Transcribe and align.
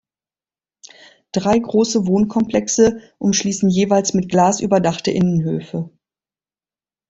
Drei 1.31 1.59
große 1.59 2.07
Wohnkomplexe 2.07 3.13
umschließen 3.19 3.69
jeweils 3.69 4.15
mit 4.15 4.29
Glas 4.29 4.59
überdachte 4.59 5.11
Innenhöfe. 5.11 5.91